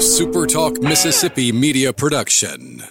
[0.00, 2.82] A SuperTalk Mississippi media production.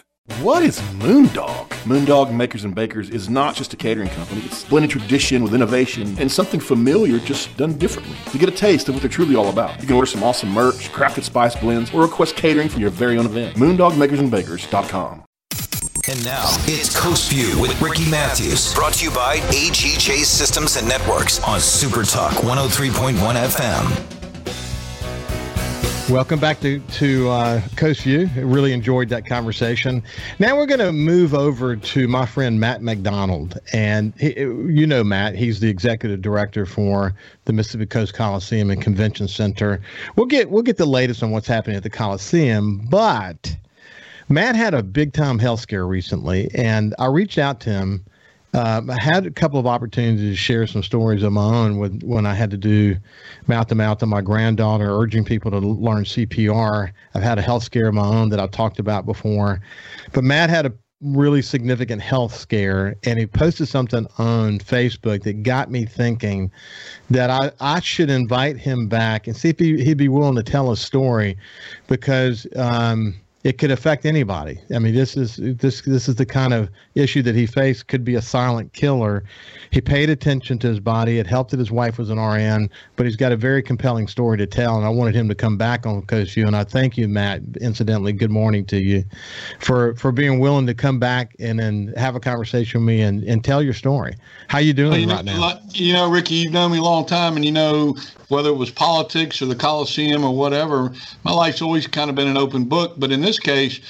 [0.42, 1.68] What is Moondog?
[1.86, 4.42] Moondog Makers and Bakers is not just a catering company.
[4.42, 8.16] It's blended tradition with innovation and something familiar just done differently.
[8.32, 10.50] To get a taste of what they're truly all about, you can order some awesome
[10.52, 13.58] merch, crafted spice blends, or request catering for your very own event.
[13.58, 15.24] MoondogMakersandBakers.com.
[16.08, 20.88] And now it's Coast View with Ricky Matthews, brought to you by AGJ Systems and
[20.88, 24.19] Networks on Super Talk 103.1 FM.
[26.10, 28.28] Welcome back to to uh, Coast View.
[28.36, 30.02] Really enjoyed that conversation.
[30.40, 35.04] Now we're going to move over to my friend Matt McDonald, and he, you know
[35.04, 35.36] Matt.
[35.36, 37.14] He's the executive director for
[37.46, 39.84] the Mississippi Coast Coliseum and Convention Center.
[40.16, 43.56] We'll get we'll get the latest on what's happening at the Coliseum, but
[44.30, 48.04] Matt had a big time health scare recently, and I reached out to him
[48.54, 52.02] um, I had a couple of opportunities to share some stories of my own with,
[52.04, 52.98] when I had to do
[53.48, 56.92] mouth to mouth to my granddaughter, urging people to learn CPR.
[57.14, 59.62] I've had a health scare of my own that I've talked about before.
[60.14, 65.44] But Matt had a really significant health scare and he posted something on Facebook that
[65.44, 66.52] got me thinking
[67.10, 70.44] that I, I should invite him back and see if he, he'd be willing to
[70.44, 71.38] tell a story
[71.88, 74.60] because um, it could affect anybody.
[74.74, 77.88] I mean, this is this this is the kind of issue that he faced.
[77.88, 79.24] Could be a silent killer.
[79.72, 81.20] He paid attention to his body.
[81.20, 84.38] It helped that his wife was an RN, but he's got a very compelling story
[84.40, 84.76] to tell.
[84.76, 86.48] And I wanted him to come back on Coast View.
[86.48, 87.42] And I thank you, Matt.
[87.62, 89.06] Incidentally, good morning to you,
[89.60, 93.24] for for being willing to come back and then have a conversation with me and,
[93.24, 94.16] and tell your story.
[94.50, 95.60] How you doing well, you right know, now?
[95.72, 97.96] You know, Ricky, you've known me a long time, and you know
[98.30, 100.92] whether it was politics or the Coliseum or whatever,
[101.24, 102.94] my life's always kind of been an open book.
[102.98, 103.82] But in this case,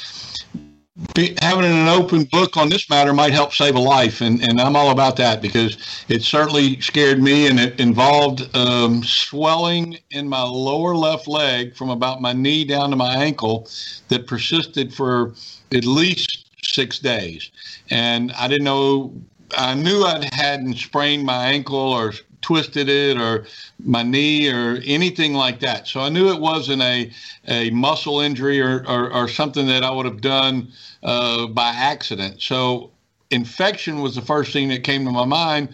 [1.13, 4.59] be, having an open book on this matter might help save a life, and, and
[4.59, 5.77] I'm all about that because
[6.09, 11.89] it certainly scared me, and it involved um, swelling in my lower left leg from
[11.89, 13.69] about my knee down to my ankle
[14.09, 15.33] that persisted for
[15.73, 17.49] at least six days,
[17.89, 19.13] and I didn't know.
[19.57, 23.45] I knew I hadn't sprained my ankle or twisted it or
[23.83, 25.87] my knee or anything like that.
[25.87, 27.11] So I knew it wasn't a,
[27.47, 30.71] a muscle injury or, or, or something that I would have done
[31.03, 32.41] uh, by accident.
[32.41, 32.91] So
[33.31, 35.69] infection was the first thing that came to my mind.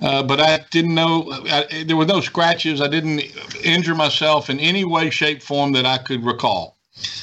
[0.00, 2.80] Uh, but I didn't know I, there were no scratches.
[2.80, 3.20] I didn't
[3.64, 6.76] injure myself in any way, shape, form that I could recall.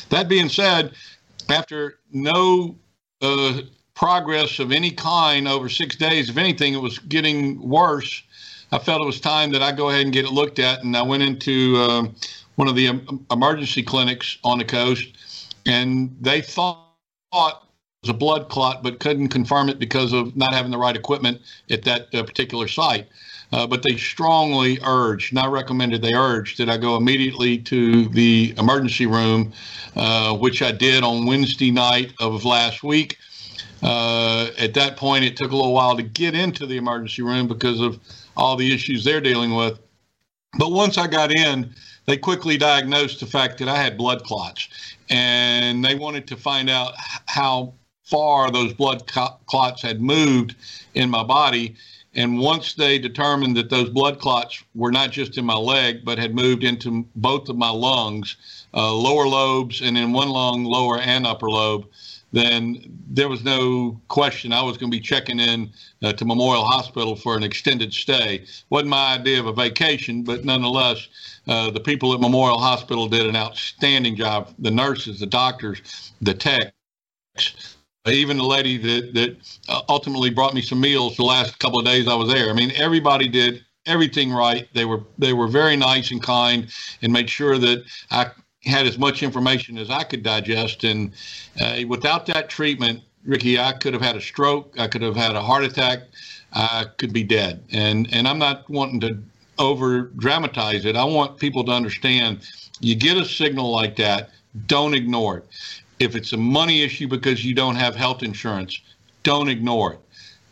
[0.10, 0.94] That being said,
[1.50, 2.76] after no
[3.22, 3.62] uh,
[3.96, 8.24] progress of any kind over six days, if anything, it was getting worse.
[8.72, 10.84] I felt it was time that I go ahead and get it looked at.
[10.84, 12.16] And I went into um,
[12.56, 16.88] one of the um, emergency clinics on the coast, and they thought
[17.34, 20.96] it was a blood clot, but couldn't confirm it because of not having the right
[20.96, 23.08] equipment at that uh, particular site.
[23.52, 28.54] Uh, but they strongly urged, not recommended, they urged that I go immediately to the
[28.60, 29.54] emergency room,
[29.96, 33.18] uh, which I did on Wednesday night of last week.
[33.82, 37.48] Uh, at that point, it took a little while to get into the emergency room
[37.48, 38.00] because of
[38.40, 39.80] all the issues they're dealing with.
[40.58, 41.74] But once I got in,
[42.06, 44.70] they quickly diagnosed the fact that I had blood clots,
[45.10, 46.94] and they wanted to find out
[47.28, 47.74] how
[48.04, 49.06] far those blood
[49.46, 50.56] clots had moved
[50.96, 51.76] in my body.
[52.16, 56.18] And once they determined that those blood clots were not just in my leg, but
[56.18, 58.36] had moved into both of my lungs,
[58.74, 61.86] uh, lower lobes, and in one lung, lower and upper lobe,
[62.32, 65.72] then there was no question I was going to be checking in
[66.04, 68.46] uh, to Memorial Hospital for an extended stay.
[68.70, 71.08] wasn't my idea of a vacation, but nonetheless,
[71.48, 74.54] uh, the people at Memorial Hospital did an outstanding job.
[74.60, 76.72] The nurses, the doctors, the techs,
[78.06, 81.86] even the lady that that uh, ultimately brought me some meals the last couple of
[81.86, 82.50] days I was there.
[82.50, 84.68] I mean, everybody did everything right.
[84.74, 88.32] They were they were very nice and kind, and made sure that I
[88.64, 90.84] had as much information as I could digest.
[90.84, 91.14] And
[91.62, 94.76] uh, without that treatment, Ricky, I could have had a stroke.
[94.78, 96.00] I could have had a heart attack.
[96.54, 97.64] I could be dead.
[97.72, 99.18] And and I'm not wanting to
[99.60, 100.96] over dramatize it.
[100.96, 102.42] I want people to understand.
[102.80, 104.32] You get a signal like that,
[104.66, 105.48] don't ignore it.
[106.00, 108.80] If it's a money issue because you don't have health insurance,
[109.24, 110.00] don't ignore it.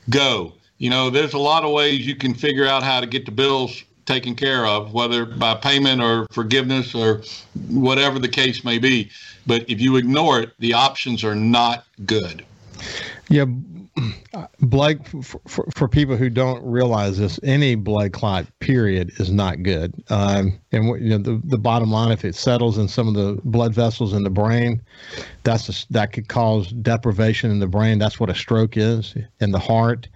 [0.09, 0.53] Go.
[0.77, 3.31] You know, there's a lot of ways you can figure out how to get the
[3.31, 7.21] bills taken care of, whether by payment or forgiveness or
[7.69, 9.11] whatever the case may be.
[9.45, 12.43] But if you ignore it, the options are not good.
[13.29, 13.45] Yeah,
[14.61, 19.63] blood for, for, for people who don't realize this, any blood clot period is not
[19.63, 19.93] good.
[20.09, 23.41] Um, and you know the the bottom line, if it settles in some of the
[23.43, 24.81] blood vessels in the brain,
[25.43, 27.99] that's a, that could cause deprivation in the brain.
[27.99, 30.07] That's what a stroke is in the heart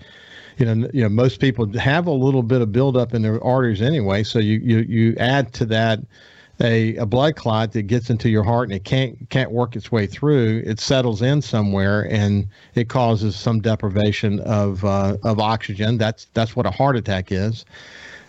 [0.62, 3.82] you know, you know, most people have a little bit of buildup in their arteries
[3.82, 4.22] anyway.
[4.22, 6.00] So you you you add to that
[6.62, 9.92] a, a blood clot that gets into your heart and it can't can't work its
[9.92, 10.62] way through.
[10.64, 15.98] It settles in somewhere and it causes some deprivation of uh, of oxygen.
[15.98, 17.66] That's that's what a heart attack is.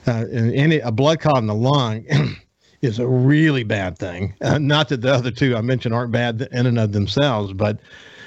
[0.06, 2.06] Uh, and any a blood clot in the lung.
[2.80, 4.34] is a really bad thing.
[4.40, 7.78] Uh, not that the other two I mentioned aren't bad in and of themselves, but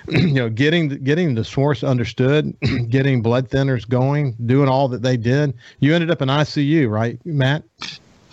[0.10, 2.56] you know, getting getting the source understood,
[2.90, 5.54] getting blood thinners going, doing all that they did.
[5.80, 7.63] You ended up in ICU, right, Matt?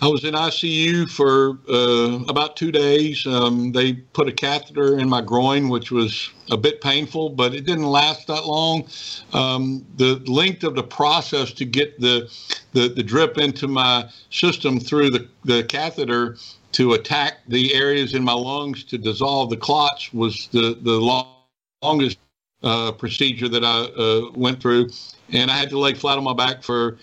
[0.03, 3.25] I was in ICU for uh, about two days.
[3.25, 7.65] Um, they put a catheter in my groin, which was a bit painful, but it
[7.65, 8.85] didn't last that long.
[9.31, 12.29] Um, the length of the process to get the,
[12.73, 16.35] the, the drip into my system through the, the catheter
[16.73, 21.42] to attack the areas in my lungs to dissolve the clots was the, the long,
[21.83, 22.17] longest
[22.63, 24.89] uh, procedure that I uh, went through.
[25.31, 26.97] And I had to lay flat on my back for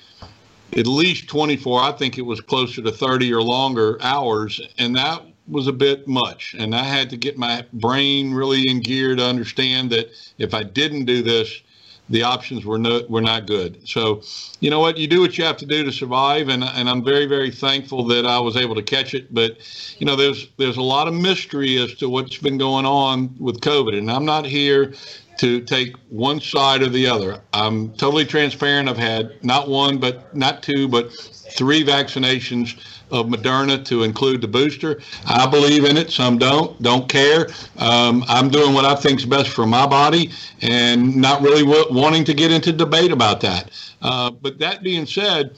[0.76, 4.60] at least 24, I think it was closer to 30 or longer hours.
[4.78, 6.54] And that was a bit much.
[6.58, 10.62] And I had to get my brain really in gear to understand that if I
[10.62, 11.62] didn't do this,
[12.10, 13.88] the options were not were not good.
[13.88, 14.22] So,
[14.58, 14.98] you know what?
[14.98, 18.04] You do what you have to do to survive, and and I'm very very thankful
[18.08, 19.32] that I was able to catch it.
[19.32, 19.58] But,
[19.98, 23.60] you know, there's there's a lot of mystery as to what's been going on with
[23.60, 24.92] COVID, and I'm not here
[25.40, 27.40] to take one side or the other.
[27.54, 28.90] I'm totally transparent.
[28.90, 32.78] I've had not one, but not two, but three vaccinations
[33.10, 35.00] of Moderna to include the booster.
[35.26, 36.10] I believe in it.
[36.10, 36.80] Some don't.
[36.82, 37.48] Don't care.
[37.78, 41.86] Um, I'm doing what I think is best for my body, and not really w-
[41.90, 43.70] wanting to get into debate about that.
[44.02, 45.56] Uh, but that being said.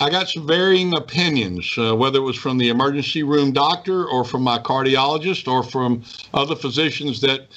[0.00, 4.24] I got some varying opinions, uh, whether it was from the emergency room doctor or
[4.24, 7.48] from my cardiologist or from other physicians that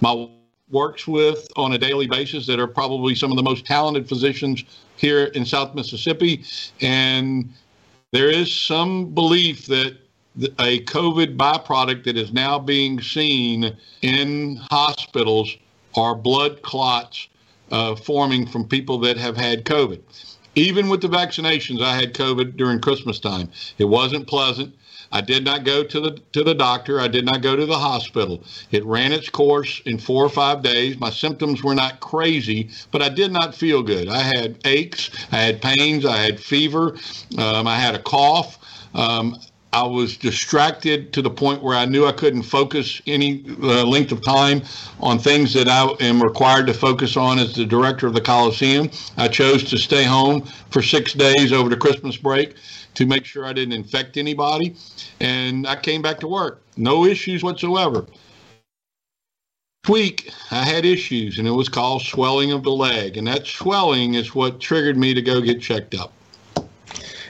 [0.00, 0.28] my
[0.70, 4.64] works with on a daily basis that are probably some of the most talented physicians
[4.96, 6.44] here in South Mississippi.
[6.80, 7.52] And
[8.12, 9.96] there is some belief that
[10.58, 15.56] a COVID byproduct that is now being seen in hospitals
[15.96, 17.28] are blood clots
[17.70, 20.00] uh, forming from people that have had COVID.
[20.58, 23.48] Even with the vaccinations, I had COVID during Christmas time.
[23.78, 24.74] It wasn't pleasant.
[25.12, 27.00] I did not go to the to the doctor.
[27.00, 28.42] I did not go to the hospital.
[28.72, 30.98] It ran its course in four or five days.
[30.98, 34.08] My symptoms were not crazy, but I did not feel good.
[34.08, 36.96] I had aches, I had pains, I had fever,
[37.38, 38.58] um, I had a cough.
[38.94, 39.38] Um,
[39.72, 44.12] I was distracted to the point where I knew I couldn't focus any uh, length
[44.12, 44.62] of time
[45.00, 48.90] on things that I am required to focus on as the director of the Coliseum.
[49.18, 52.54] I chose to stay home for six days over the Christmas break
[52.94, 54.74] to make sure I didn't infect anybody.
[55.20, 56.62] And I came back to work.
[56.78, 58.06] No issues whatsoever.
[59.86, 63.16] Week, I had issues, and it was called swelling of the leg.
[63.16, 66.12] And that swelling is what triggered me to go get checked up.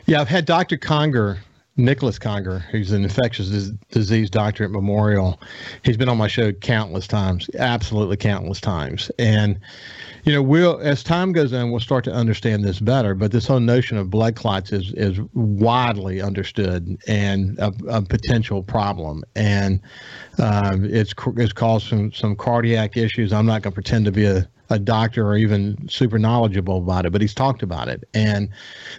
[0.07, 0.77] Yeah, I've had Dr.
[0.77, 1.39] Conger
[1.79, 5.41] Nicholas Conger, who's an infectious disease doctor at Memorial.
[5.85, 9.13] He's been on my show countless times, absolutely countless times.
[9.17, 9.61] And,
[10.25, 13.15] you know, we'll as time goes on, we'll start to understand this better.
[13.15, 18.65] But this whole notion of blood clots is is widely understood and a, a potential
[18.65, 19.23] problem.
[19.37, 19.81] And
[20.39, 23.33] um, it's it's caused some some cardiac issues.
[23.33, 27.07] I'm not going to pretend to be a a doctor or even super knowledgeable about
[27.07, 28.07] it, but he's talked about it.
[28.13, 28.51] And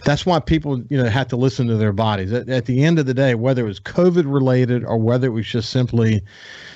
[0.04, 2.34] that's why people, you know, have to listen to their bodies.
[2.34, 5.32] At, at the end of the day, whether it was COVID related or whether it
[5.32, 6.24] was just simply,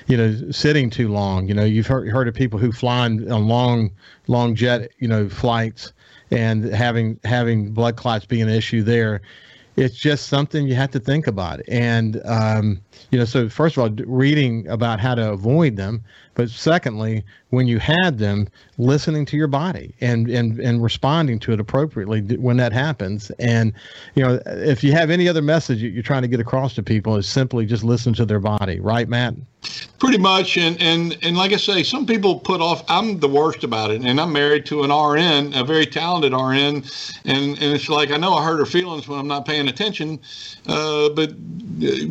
[0.06, 3.26] you know, sitting too long, you know, you've heard, heard of people who fly on
[3.26, 3.90] long,
[4.28, 5.92] long jet, you know, flights
[6.30, 9.20] and having, having blood clots be an issue there
[9.76, 11.60] it's just something you have to think about.
[11.68, 16.02] And, um, you know, so first of all, reading about how to avoid them,
[16.34, 21.52] but secondly, when you had them, listening to your body and, and, and responding to
[21.52, 23.30] it appropriately when that happens.
[23.38, 23.72] And,
[24.14, 27.16] you know, if you have any other message you're trying to get across to people
[27.16, 28.80] is simply just listen to their body.
[28.80, 29.34] Right, Matt?
[30.04, 30.58] Pretty much.
[30.58, 34.02] And, and, and like I say, some people put off, I'm the worst about it.
[34.02, 36.84] And I'm married to an RN, a very talented RN.
[37.24, 40.20] And, and it's like, I know I hurt her feelings when I'm not paying attention.
[40.66, 41.30] Uh, but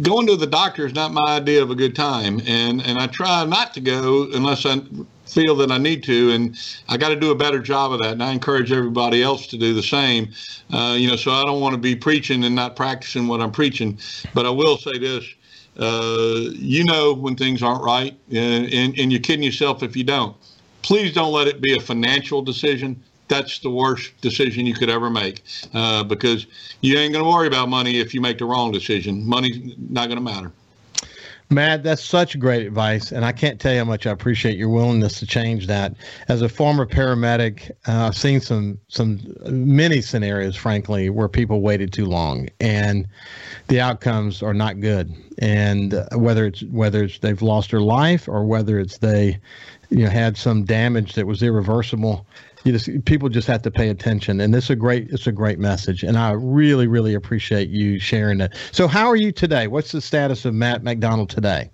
[0.01, 2.41] going to the doctor is not my idea of a good time.
[2.47, 4.81] And, and I try not to go unless I
[5.27, 6.57] feel that I need to, and
[6.89, 8.13] I got to do a better job of that.
[8.13, 10.31] And I encourage everybody else to do the same.
[10.73, 13.51] Uh, you know, so I don't want to be preaching and not practicing what I'm
[13.51, 14.00] preaching.
[14.33, 15.23] But I will say this:
[15.77, 20.03] uh, you know when things aren't right, and, and, and you're kidding yourself if you
[20.03, 20.35] don't.
[20.81, 23.01] Please don't let it be a financial decision.
[23.29, 26.45] That's the worst decision you could ever make uh, because
[26.81, 29.25] you ain't going to worry about money if you make the wrong decision.
[29.25, 30.51] Money's not going to matter.
[31.50, 34.69] Matt, that's such great advice, and I can't tell you how much I appreciate your
[34.69, 35.93] willingness to change that.
[36.27, 41.93] As a former paramedic, uh, I've seen some some many scenarios, frankly, where people waited
[41.93, 43.07] too long, and
[43.67, 45.13] the outcomes are not good.
[45.39, 49.39] And uh, whether it's whether it's they've lost their life or whether it's they,
[49.89, 52.25] you know, had some damage that was irreversible,
[52.63, 54.39] you just people just have to pay attention.
[54.39, 56.03] And it's a great it's a great message.
[56.03, 58.55] And i really really appreciate you sharing it.
[58.72, 59.67] So how are you today?
[59.67, 61.72] What's the status of matt mcdonald today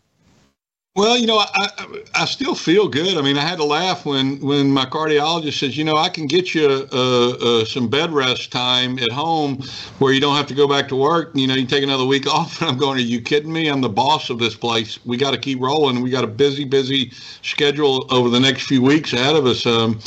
[0.95, 1.69] well, you know, I,
[2.15, 3.17] I still feel good.
[3.17, 6.25] I mean, I had to laugh when when my cardiologist says, you know, I can
[6.25, 9.61] get you uh, uh, some bed rest time at home
[9.99, 11.31] where you don't have to go back to work.
[11.35, 12.59] You know, you take another week off.
[12.59, 13.67] And I'm going, are you kidding me?
[13.67, 14.99] I'm the boss of this place.
[15.05, 16.01] We got to keep rolling.
[16.01, 17.11] We got a busy, busy
[17.43, 19.65] schedule over the next few weeks ahead of us.
[19.65, 19.99] Um,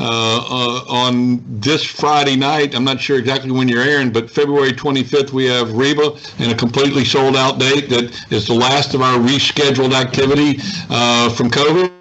[0.00, 4.72] uh, uh on this Friday night, I'm not sure exactly when you're airing, but February
[4.72, 9.02] 25th, we have Reba and a completely sold out date that is the last of
[9.02, 9.92] our rescheduled
[10.38, 11.92] activity uh, from COVID.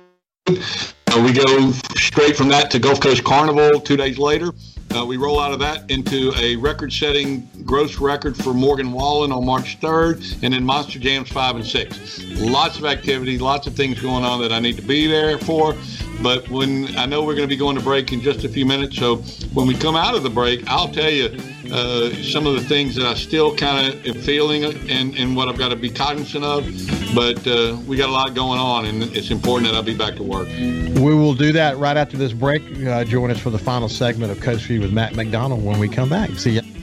[0.48, 4.52] Uh, we go straight from that to Gulf Coast Carnival two days later.
[4.96, 9.32] Uh, we roll out of that into a record setting gross record for Morgan Wallen
[9.32, 12.24] on March 3rd, and then Monster Jams 5 and 6.
[12.40, 15.76] Lots of activity, lots of things going on that I need to be there for.
[16.22, 18.66] But when I know we're going to be going to break in just a few
[18.66, 19.18] minutes, so
[19.54, 21.38] when we come out of the break, I'll tell you
[21.72, 25.48] uh, some of the things that I still kind of am feeling and, and what
[25.48, 26.66] I've got to be cognizant of.
[27.14, 30.16] But uh, we got a lot going on, and it's important that I be back
[30.16, 30.48] to work.
[30.48, 32.64] We will do that right after this break.
[32.86, 35.88] Uh, join us for the final segment of Coast View with Matt McDonald when we
[35.88, 36.32] come back.
[36.32, 36.77] See you.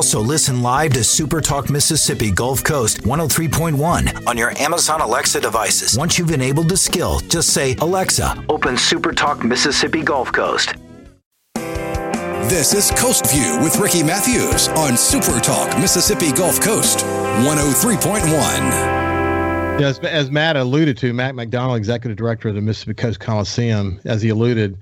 [0.00, 5.94] Also listen live to Super Talk Mississippi Gulf Coast 103.1 on your Amazon Alexa devices.
[5.98, 10.72] Once you've enabled the skill, just say, Alexa, open Super Talk Mississippi Gulf Coast.
[11.54, 17.00] This is Coast View with Ricky Matthews on Super Talk Mississippi Gulf Coast
[17.44, 18.22] 103.1.
[19.78, 24.22] Yes, as Matt alluded to, Matt McDonald, executive director of the Mississippi Coast Coliseum, as
[24.22, 24.78] he alluded,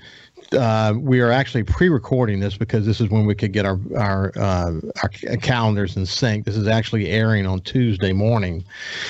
[0.52, 4.32] uh, we are actually pre-recording this because this is when we could get our our
[4.36, 5.08] uh, our
[5.40, 6.44] calendars in sync.
[6.44, 8.64] This is actually airing on Tuesday morning,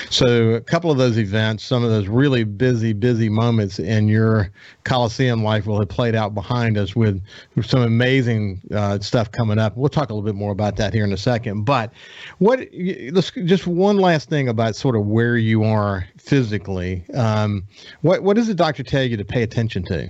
[0.09, 4.51] so a couple of those events, some of those really busy busy moments in your
[4.83, 7.21] Coliseum life will have played out behind us with,
[7.61, 9.77] some amazing uh, stuff coming up.
[9.77, 11.63] We'll talk a little bit more about that here in a second.
[11.63, 11.93] But
[12.39, 12.67] what
[13.11, 17.03] let's just one last thing about sort of where you are physically.
[17.13, 17.63] Um,
[18.01, 20.09] what what does the doctor tell you to pay attention to?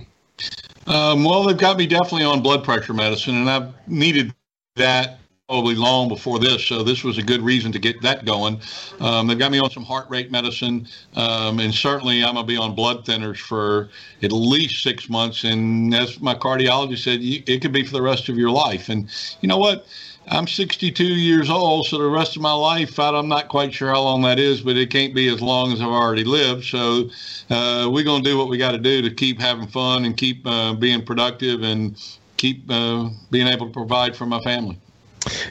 [0.86, 4.34] Um, well, they've got me definitely on blood pressure medicine, and I've needed
[4.76, 6.64] that probably long before this.
[6.64, 8.60] So this was a good reason to get that going.
[9.00, 12.56] Um, they've got me on some heart rate medicine, um, and certainly I'm gonna be
[12.56, 13.88] on blood thinners for
[14.22, 15.42] at least six months.
[15.42, 18.88] And as my cardiologist said, it could be for the rest of your life.
[18.88, 19.08] And
[19.40, 19.86] you know what?
[20.28, 24.02] I'm 62 years old, so the rest of my life, I'm not quite sure how
[24.02, 26.64] long that is, but it can't be as long as I've already lived.
[26.66, 27.10] So
[27.50, 30.16] uh, we're going to do what we got to do to keep having fun and
[30.16, 32.00] keep uh, being productive and
[32.36, 34.78] keep uh, being able to provide for my family.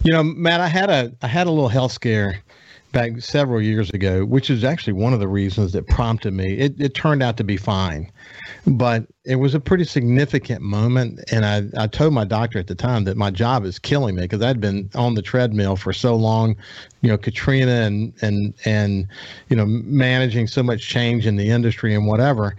[0.03, 2.41] You know, Matt, I had a I had a little health scare
[2.91, 6.57] back several years ago, which is actually one of the reasons that prompted me.
[6.57, 8.11] It, it turned out to be fine,
[8.65, 11.19] but it was a pretty significant moment.
[11.31, 14.23] And I, I told my doctor at the time that my job is killing me
[14.23, 16.55] because I'd been on the treadmill for so long,
[17.01, 19.07] you know, Katrina and, and, and,
[19.49, 22.55] you know, managing so much change in the industry and whatever.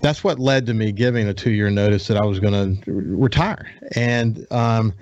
[0.00, 2.92] That's what led to me giving a two year notice that I was going to
[2.92, 3.70] retire.
[3.96, 4.94] And, um,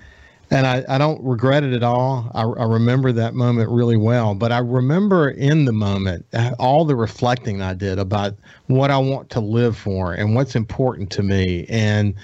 [0.52, 2.30] and I, I don't regret it at all.
[2.34, 4.34] I, I remember that moment really well.
[4.34, 8.34] But I remember in the moment uh, all the reflecting I did about
[8.66, 11.64] what I want to live for and what's important to me.
[11.70, 12.14] And,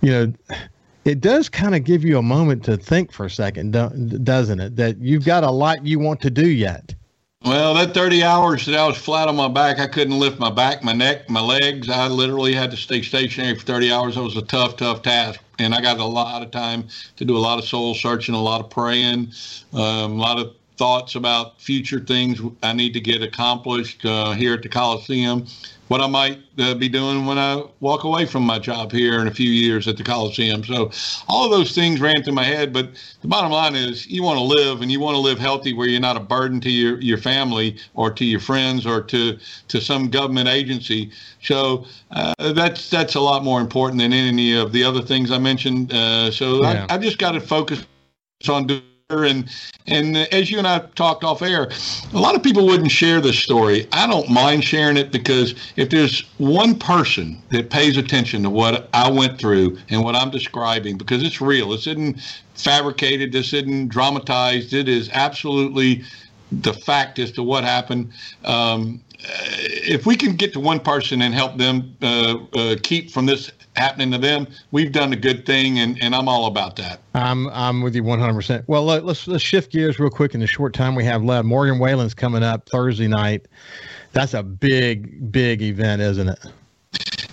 [0.00, 0.32] you know,
[1.04, 3.72] it does kind of give you a moment to think for a second,
[4.24, 4.76] doesn't it?
[4.76, 6.93] That you've got a lot you want to do yet.
[7.44, 10.50] Well, that 30 hours that I was flat on my back, I couldn't lift my
[10.50, 11.90] back, my neck, my legs.
[11.90, 14.16] I literally had to stay stationary for 30 hours.
[14.16, 15.40] It was a tough, tough task.
[15.58, 18.40] And I got a lot of time to do a lot of soul searching, a
[18.40, 19.32] lot of praying,
[19.74, 24.54] um, a lot of thoughts about future things I need to get accomplished uh, here
[24.54, 25.46] at the Coliseum
[25.88, 29.28] what I might uh, be doing when I walk away from my job here in
[29.28, 30.64] a few years at the Coliseum.
[30.64, 30.90] So
[31.28, 32.72] all of those things ran through my head.
[32.72, 32.90] But
[33.20, 35.86] the bottom line is you want to live and you want to live healthy where
[35.86, 39.38] you're not a burden to your, your family or to your friends or to,
[39.68, 41.10] to some government agency.
[41.42, 45.38] So uh, that's that's a lot more important than any of the other things I
[45.38, 45.92] mentioned.
[45.92, 46.86] Uh, so yeah.
[46.88, 47.84] I, I just got to focus
[48.48, 48.82] on doing
[49.22, 49.48] and
[49.86, 51.70] and as you and I talked off air,
[52.12, 53.86] a lot of people wouldn't share this story.
[53.92, 58.88] I don't mind sharing it because if there's one person that pays attention to what
[58.94, 62.18] I went through and what I'm describing, because it's real, this isn't
[62.54, 66.02] fabricated, this isn't dramatized, it is absolutely
[66.50, 68.10] the fact as to what happened.
[68.44, 73.26] Um, if we can get to one person and help them uh, uh, keep from
[73.26, 77.00] this happening to them, we've done a good thing, and, and I'm all about that.
[77.14, 78.34] I'm I'm with you 100.
[78.34, 81.22] percent Well, let, us let's shift gears real quick in the short time we have
[81.22, 81.46] left.
[81.46, 83.46] Morgan Wallen's coming up Thursday night.
[84.12, 86.38] That's a big big event, isn't it?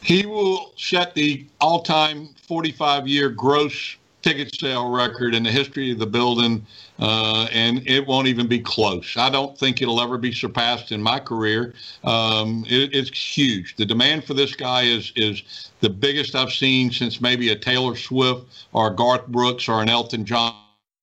[0.02, 6.06] He will set the all-time 45-year gross ticket sale record in the history of the
[6.06, 6.66] building,
[7.00, 9.18] uh, and it won't even be close.
[9.18, 11.74] I don't think it'll ever be surpassed in my career.
[12.04, 13.76] Um, it, it's huge.
[13.76, 17.96] The demand for this guy is is the biggest I've seen since maybe a Taylor
[17.96, 20.54] Swift or Garth Brooks or an Elton John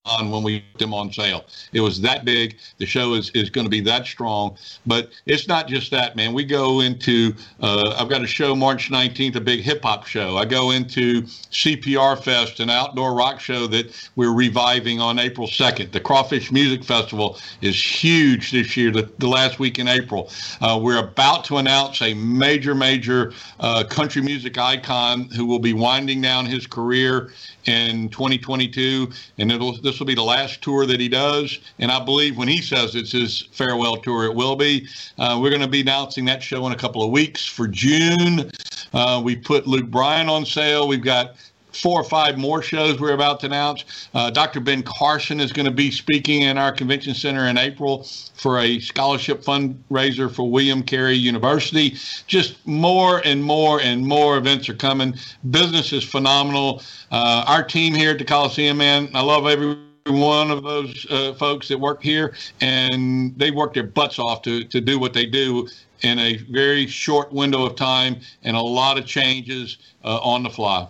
[0.09, 1.45] on when we put them on sale.
[1.73, 2.59] It was that big.
[2.79, 4.57] The show is, is going to be that strong.
[4.87, 6.33] But it's not just that, man.
[6.33, 10.37] We go into, uh, I've got a show March 19th, a big hip hop show.
[10.37, 15.93] I go into CPR Fest, an outdoor rock show that we're reviving on April 2nd.
[15.93, 20.31] The Crawfish Music Festival is huge this year, the, the last week in April.
[20.61, 25.73] Uh, we're about to announce a major, major uh, country music icon who will be
[25.73, 27.31] winding down his career
[27.69, 31.59] in 2022, and this will be the last tour that he does.
[31.79, 34.89] And I believe when he says it's his farewell tour, it will be.
[35.19, 38.51] Uh, we're going to be announcing that show in a couple of weeks for June.
[38.95, 40.89] Uh, we put Luke Bryan on sale.
[40.89, 41.35] We've got
[41.81, 44.09] four or five more shows we're about to announce.
[44.15, 44.61] Uh, Dr.
[44.61, 48.05] Ben Carson is going to be speaking in our convention center in April
[48.35, 51.97] for a scholarship fundraiser for William Carey University.
[52.27, 55.15] Just more and more and more events are coming.
[55.51, 56.83] Business is phenomenal.
[57.11, 61.35] Uh, our team here at the Coliseum, man, I love every one of those uh,
[61.35, 65.27] folks that work here, and they work their butts off to, to do what they
[65.27, 65.69] do
[66.03, 70.51] in a very short window of time and a lot of changes uh, on the
[70.51, 70.87] fly.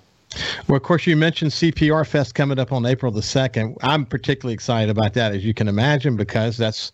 [0.67, 3.77] Well, of course, you mentioned CPR Fest coming up on April the second.
[3.83, 6.93] I'm particularly excited about that, as you can imagine, because that's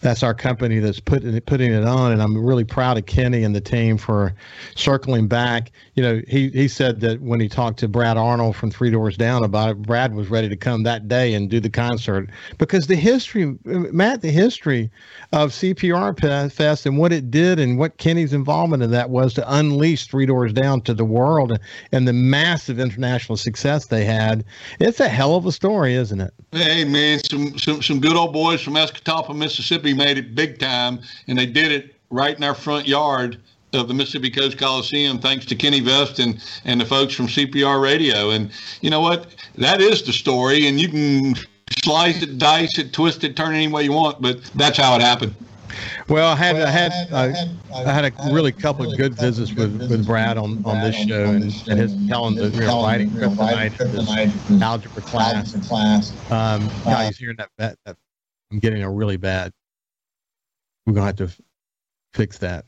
[0.00, 3.54] that's our company that's putting putting it on, and I'm really proud of Kenny and
[3.54, 4.34] the team for
[4.74, 5.72] circling back.
[5.94, 9.16] You know, he he said that when he talked to Brad Arnold from Three Doors
[9.16, 12.86] Down about it, Brad was ready to come that day and do the concert because
[12.86, 14.90] the history, Matt, the history
[15.32, 16.16] of CPR
[16.52, 20.26] Fest and what it did and what Kenny's involvement in that was to unleash Three
[20.26, 21.58] Doors Down to the world
[21.92, 24.44] and the massive international success they had.
[24.80, 26.32] It's a hell of a story, isn't it?
[26.52, 31.00] Hey man, some some, some good old boys from Escatawpa, Mississippi made it big time,
[31.28, 33.38] and they did it right in our front yard
[33.72, 37.82] of the Mississippi Coast Coliseum, thanks to Kenny Vest and, and the folks from CPR
[37.82, 38.30] Radio.
[38.30, 39.34] And you know what?
[39.56, 41.34] That is the story, and you can
[41.82, 44.94] slice it, dice it, twist it, turn it any way you want, but that's how
[44.94, 45.34] it happened.
[46.08, 48.96] Well, I had, well, I, had, I, had, I, I had a really couple of
[48.96, 52.82] good visits with, with Brad on, on this show and, and his telling the know,
[52.82, 55.68] writing kryptonite, algebra class.
[55.68, 56.12] class.
[56.30, 57.96] Um, uh, he's hearing that, that, that
[58.50, 59.52] I'm getting a really bad.
[60.86, 61.40] We're gonna have to f-
[62.12, 62.64] fix that.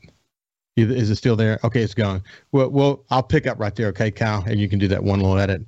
[0.75, 1.59] Is it still there?
[1.63, 2.23] Okay, it's gone.
[2.51, 3.87] Well, well, I'll pick up right there.
[3.87, 5.65] Okay, Kyle, and you can do that one little edit.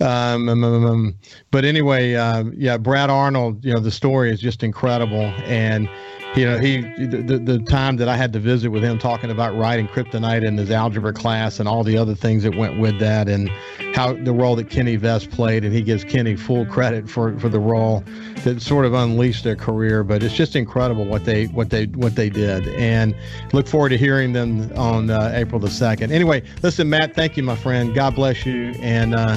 [0.00, 1.14] Um, um, um, um
[1.50, 3.64] but anyway, uh, yeah, Brad Arnold.
[3.64, 5.88] You know, the story is just incredible, and
[6.36, 9.56] you know, he the, the time that I had to visit with him talking about
[9.56, 13.28] writing kryptonite in his algebra class and all the other things that went with that,
[13.28, 13.48] and
[13.94, 17.48] how the role that Kenny Vest played, and he gives Kenny full credit for for
[17.48, 18.02] the role
[18.42, 20.02] that sort of unleashed their career.
[20.02, 23.14] But it's just incredible what they what they what they did, and
[23.52, 26.10] look forward to hearing them on uh, April the second.
[26.10, 27.94] Anyway, listen, Matt, thank you, my friend.
[27.94, 29.14] God bless you, and.
[29.14, 29.36] Uh,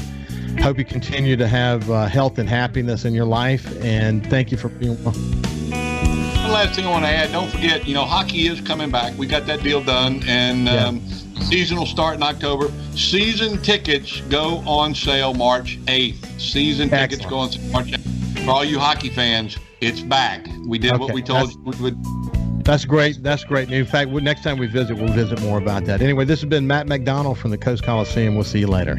[0.62, 4.58] hope you continue to have uh, health and happiness in your life, and thank you
[4.58, 5.14] for being well.
[5.14, 7.32] one last thing I want to add.
[7.32, 9.18] Don't forget, you know, hockey is coming back.
[9.18, 10.86] We got that deal done, and yeah.
[10.86, 11.08] um,
[11.42, 12.72] season will start in October.
[12.96, 16.40] Season tickets go on sale March 8th.
[16.40, 17.12] Season Excellent.
[17.12, 18.46] tickets go on sale March 8th.
[18.46, 20.48] For all you hockey fans, it's back.
[20.66, 21.00] We did okay.
[21.00, 22.64] what we told you we would.
[22.64, 23.24] That's great.
[23.24, 23.72] That's great.
[23.72, 26.02] In fact, next time we visit, we'll visit more about that.
[26.02, 28.36] Anyway, this has been Matt McDonald from the Coast Coliseum.
[28.36, 28.98] We'll see you later.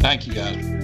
[0.00, 0.83] Thank you, guys.